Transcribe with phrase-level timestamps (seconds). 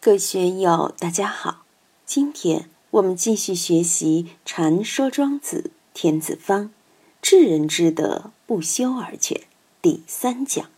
[0.00, 1.64] 各位学友，大家好。
[2.06, 6.66] 今天我们继续学习《传说庄子·天子方》，
[7.20, 9.40] 治人之德，不修而全。
[9.82, 10.70] 第三讲，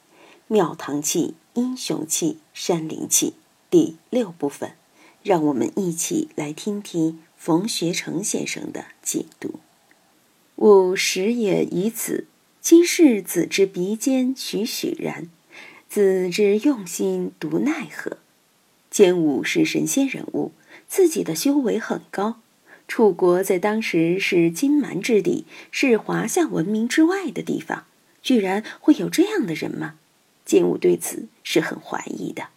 [0.47, 3.35] 庙堂气、英雄气、山林气
[3.69, 4.73] 第六部分。
[5.23, 9.61] 让我们一起来听听冯学成先生的解读。
[10.57, 12.27] 吾时也于此，
[12.63, 15.27] 今世子之鼻尖，栩栩然；
[15.91, 18.17] 子之用心，独奈何？
[18.91, 20.53] 坚武是神仙人物，
[20.89, 22.41] 自己的修为很高。
[22.89, 27.85] 楚国在当时是金蛮之地，是华夏文明之外的地方，
[28.21, 29.95] 居然会有这样的人吗？
[30.45, 32.49] 坚武对此是很怀疑的。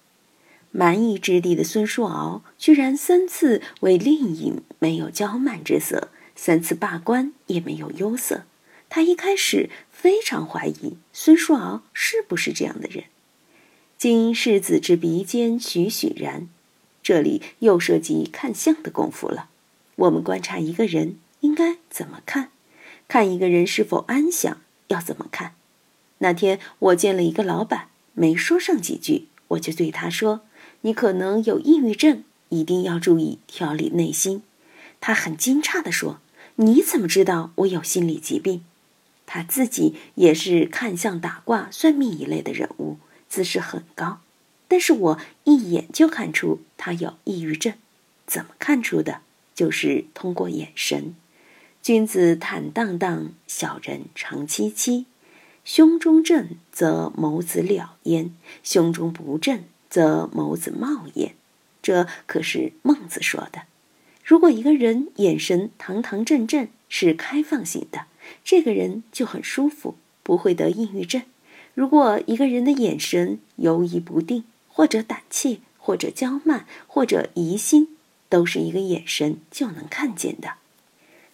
[0.72, 8.46] 蛮夷之地的孙叔敖，居然三次为令尹没有骄慢之色，三次罢官也没有忧色。
[8.90, 13.04] 他一开始非常怀疑孙叔敖是不是这样的人。
[14.04, 16.50] 今世子之鼻尖栩栩然，
[17.02, 19.48] 这里又涉及看相的功夫了。
[19.96, 22.50] 我们观察一个人应该怎么看？
[23.08, 25.54] 看一个人是否安详要怎么看？
[26.18, 30.42] 那天我见了一个老板，没说上几句，我就对他说
[30.82, 34.44] ：“你可能有抑郁症，一定要注意调理内心。”
[35.00, 36.20] 他很惊诧地说
[36.58, 38.66] ：“你怎么知道我有心理疾病？”
[39.26, 42.98] 他自己也是看相、打卦、算命一类的人物。
[43.34, 44.20] 姿势很高，
[44.68, 47.74] 但是我一眼就看出他有抑郁症。
[48.28, 49.22] 怎么看出的？
[49.56, 51.16] 就是通过眼神。
[51.82, 55.08] 君子坦荡荡，小人长戚戚。
[55.66, 61.34] 胸中正则眸子了焉，胸中不正则眸子冒焉。
[61.82, 63.64] 这可是孟子说的。
[64.24, 68.06] 如果一个人眼神堂堂正正，是开放型的，
[68.44, 71.24] 这个人就很舒服，不会得抑郁症。
[71.74, 77.90] 如果一个人的眼神游移不定，或者胆怯，或者骄慢，或者疑心，
[78.30, 80.54] 都是一个眼神就能看见的。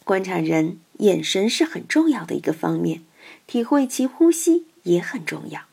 [0.03, 3.01] 观察人，眼神是很重要的一个方面，
[3.47, 5.63] 体会其呼吸也很重要。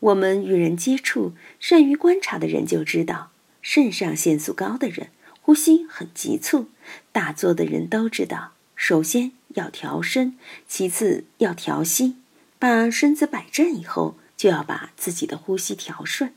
[0.00, 3.30] 我们与人接触，善于观察的人就知道，
[3.62, 5.08] 肾上腺素高的人
[5.40, 6.68] 呼吸很急促，
[7.12, 12.16] 打坐的人都知道，首先要调身，其次要调息。
[12.58, 16.32] 把身子摆正以后，就要把自己的呼吸调顺。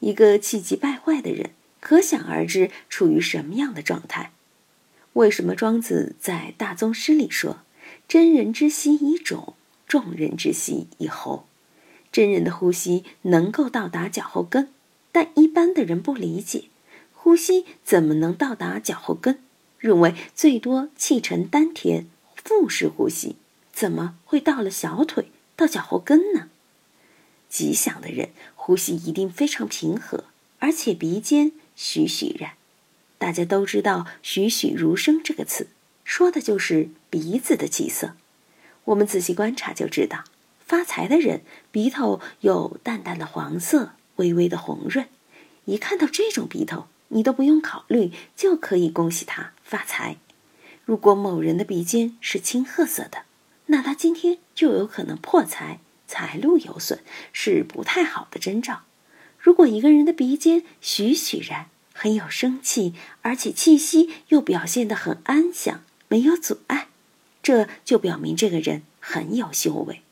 [0.00, 1.50] 一个气急败坏的人，
[1.80, 4.32] 可想而知处于什么样的状态。
[5.14, 7.58] 为什么庄子在大宗师里说
[8.08, 9.54] ：“真人之息以踵，
[9.86, 11.46] 众人之息以喉。”
[12.10, 14.68] 真人的呼吸能够到达脚后跟，
[15.12, 16.64] 但一般的人不理解，
[17.14, 19.38] 呼吸怎么能到达脚后跟？
[19.78, 22.06] 认为最多气沉丹田，
[22.36, 23.36] 腹式呼吸，
[23.72, 25.28] 怎么会到了小腿？
[25.62, 26.48] 到脚后跟呢？
[27.48, 30.24] 吉祥的人呼吸一定非常平和，
[30.58, 32.54] 而且鼻尖栩栩然。
[33.16, 35.68] 大家都知道“栩栩如生”这个词，
[36.02, 38.16] 说的就是鼻子的气色。
[38.86, 40.24] 我们仔细观察就知道，
[40.66, 45.06] 发财的人鼻头有淡淡的黄色，微微的红润。
[45.66, 50.16] 一看到这种鼻头，你都不用考虑，就可以恭喜他发财。
[50.84, 53.22] 如果某人的鼻尖是青褐色的，
[53.66, 57.00] 那他今天就有可能破财，财路有损，
[57.32, 58.82] 是不太好的征兆。
[59.38, 66.88] 如果一个人的鼻尖栩栩然，很有生气，而且气息又表现得很安详，没有阻碍，
[67.42, 70.02] 这就表明这个人很有修为。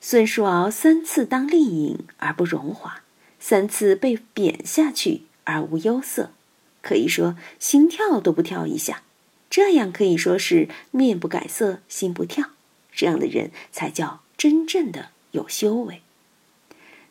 [0.00, 3.02] 孙叔敖三次当令尹而不荣华，
[3.40, 6.30] 三次被贬下去而无忧色，
[6.82, 9.02] 可以说心跳都不跳一下，
[9.48, 12.50] 这样可以说是面不改色，心不跳。
[12.96, 16.02] 这样的人才叫真正的有修为。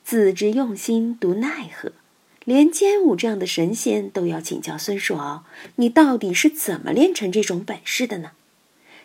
[0.03, 1.93] 子之用心，独奈何？
[2.43, 5.45] 连坚武这样的神仙都要请教孙叔敖：
[5.77, 8.31] 你到底是怎么练成这种本事的呢？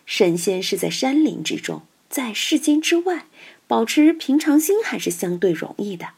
[0.05, 3.27] 神仙是在山林之中，在世间之外，
[3.67, 6.11] 保持平常心还是相对容易的。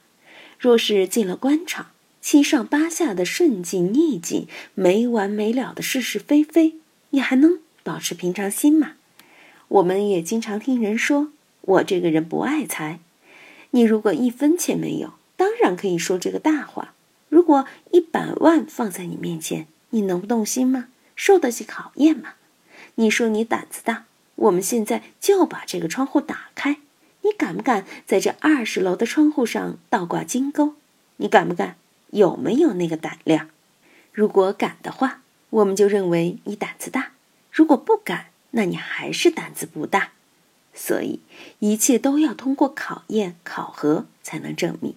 [0.58, 1.90] 若是进了官场，
[2.20, 6.74] 七上八下的顺境逆境，没完没了的是是非非，
[7.10, 8.94] 你还能保持平常心吗？
[9.72, 11.28] 我们也经常听人说
[11.62, 13.00] ：“我这个人不爱财。”
[13.72, 16.92] 你如果一分钱没有，当然可以说这个大话。
[17.30, 20.88] 如果一百万放在你面前，你能不动心吗？
[21.16, 22.34] 受得起考验吗？
[22.96, 24.04] 你说你胆子大，
[24.34, 26.76] 我们现在就把这个窗户打开，
[27.22, 30.74] 你敢不敢在这二十楼的窗户上倒挂金钩？
[31.16, 31.76] 你敢不敢？
[32.10, 33.48] 有没有那个胆量？
[34.12, 37.12] 如果敢的话，我们就认为你胆子大；
[37.50, 40.12] 如果不敢，那你还是胆子不大，
[40.72, 41.20] 所以
[41.58, 44.94] 一切都要通过考验、考核才能证明。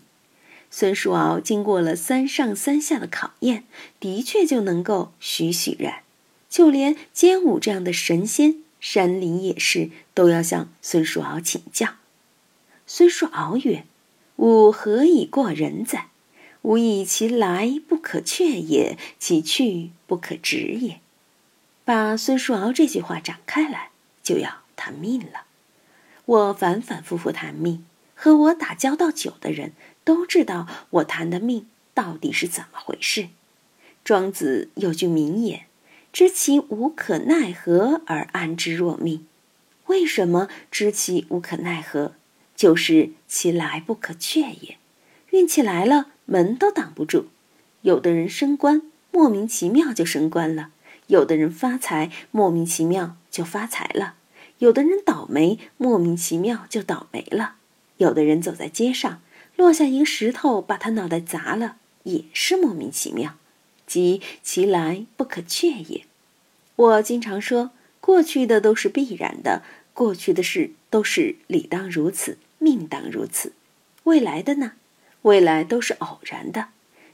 [0.69, 3.63] 孙叔敖经过了三上三下的考验，
[3.99, 6.03] 的确就能够栩栩然。
[6.49, 11.95] 就连监武这样的神仙，山林野士都要向孙叔敖请教。
[12.85, 13.85] 孙叔敖曰
[14.37, 16.07] ：“吾何以过人哉？
[16.61, 20.99] 吾以其来不可却也，其去不可止也。”
[21.85, 23.91] 把孙叔敖这句话展开来，
[24.21, 25.45] 就要谈命了。
[26.25, 27.85] 我反反复复谈命，
[28.15, 29.71] 和我打交道久的人。
[30.03, 31.65] 都知道我谈的命
[31.95, 33.29] 到底是怎么回事。
[34.03, 35.65] 庄子有句名言
[36.13, 39.25] ：“知其无可奈何而安之若命。”
[39.87, 42.13] 为什么知其无可奈何？
[42.55, 44.77] 就是其来不可却也。
[45.31, 47.29] 运气来了，门都挡不住。
[47.81, 50.69] 有的人升官，莫名其妙就升官了；
[51.07, 54.15] 有的人发财，莫名其妙就发财了；
[54.59, 57.55] 有的人倒霉，莫名其妙就倒霉了；
[57.97, 59.21] 有的人走在街上。
[59.55, 63.35] 落下一个石头，把他脑袋砸了，也是莫名其妙，
[63.87, 66.05] 即其来不可却也。
[66.75, 69.63] 我经常说，过去的都是必然的，
[69.93, 73.53] 过去的事都是理当如此，命当如此。
[74.03, 74.73] 未来的呢？
[75.21, 76.67] 未来都是偶然的，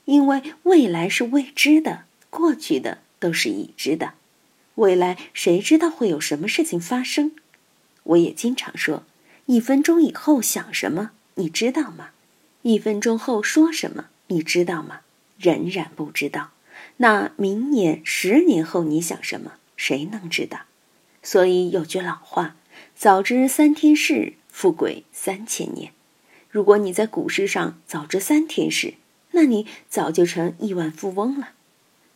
[0.06, 4.16] 因为未来是未知的，过去的都是已知的。
[4.76, 7.32] 未来谁知道会有什么事情发生？
[8.04, 9.04] 我也经常说，
[9.46, 12.10] 一分钟以后想什么，你知道吗？
[12.64, 15.02] 一分钟后说什么，你知道吗？
[15.38, 16.52] 仍然不知道。
[16.98, 19.54] 那明年、十年后你想什么？
[19.78, 20.62] 谁能知道？
[21.24, 22.56] 所以有句老话
[22.96, 25.94] ：“早知三天事，富贵三千年。”
[26.50, 28.96] 如果你在股市上早知三天事，
[29.32, 31.50] 那你早就成亿万富翁了。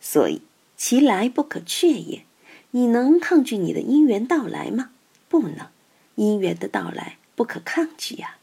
[0.00, 0.42] 所以
[0.76, 2.22] 其来不可却也。
[2.72, 4.90] 你能抗拒你的姻缘到来吗？
[5.28, 5.68] 不能。
[6.16, 8.36] 姻缘的到来不可抗拒呀。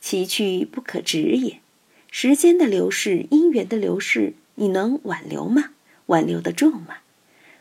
[0.00, 1.60] 其去不可止也，
[2.10, 5.70] 时间的流逝，姻缘的流逝，你能挽留吗？
[6.06, 6.98] 挽留得住吗？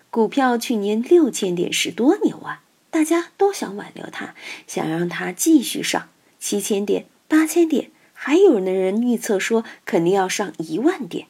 [0.10, 2.64] 股票去年六千点是多牛啊！
[2.90, 4.36] 大家都想挽留它，
[4.68, 6.10] 想让它继续上
[6.40, 11.28] 七千点、八千点，还有的人预测说肯定要上一万点。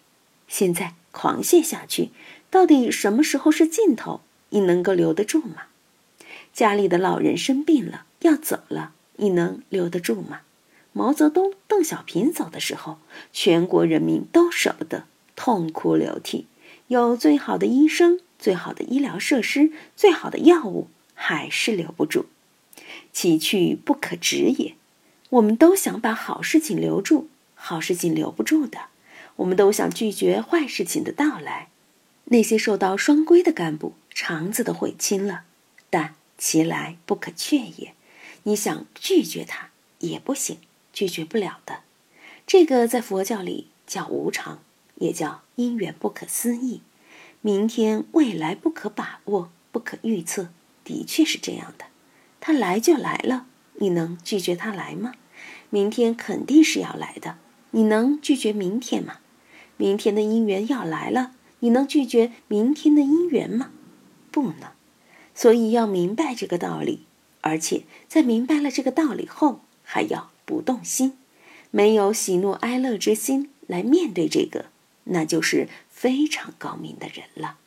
[0.48, 2.10] 现在狂泻下去，
[2.52, 4.20] 到底什么时候是尽头？
[4.50, 5.64] 你能够留得住吗？
[6.54, 10.42] 家里的老人生病了要走了，你能留得住吗？
[10.92, 12.98] 毛泽东、邓小平走的时候，
[13.32, 15.06] 全国人民都舍不得，
[15.38, 16.46] 痛哭流涕。
[16.88, 22.26] 有最好的医生、最好的医疗设施、最好的药物，还是留不住。
[23.14, 24.76] 其去不可止也。
[25.30, 28.80] 我们都想把好事情留住，好事情留不住的。
[29.38, 31.70] 我们都想拒绝坏事情的到来。
[32.32, 35.44] 那些受到双规的干部，肠子都悔青了。
[35.90, 37.94] 但其来不可却也。
[38.44, 39.70] 你想拒绝他，
[40.00, 40.58] 也不行。
[40.94, 41.82] 拒绝不了的，
[42.48, 44.60] 这个在佛教里叫无常，
[44.96, 46.82] 也叫因缘不可思议。
[47.42, 50.50] 明天未来不可把握，不可预测，
[50.86, 51.86] 的确是这样的。
[52.40, 53.46] 他来就来了，
[53.76, 55.14] 你能拒绝他来吗？
[55.70, 57.38] 明天肯定是要来的，
[57.72, 59.18] 你能拒绝明天吗？
[59.78, 61.32] 明天的因缘要来了，
[61.62, 63.72] 你能拒绝明天的因缘吗？
[64.30, 64.70] 不能。
[65.34, 67.06] 所以要明白这个道理，
[67.40, 70.30] 而且在明白了这个道理后，还要。
[70.44, 71.14] 不动心，
[71.70, 74.66] 没有喜怒哀乐之心来面对这个，
[75.06, 77.58] 那就是非常高明的人了。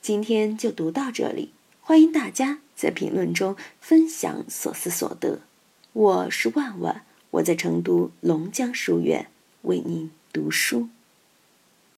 [0.00, 5.40] 今天就读到这里，欢迎大家在评论中分享所思所得。
[5.94, 9.26] 我是万万，我在成都龙江书院
[9.62, 10.90] 为您读书。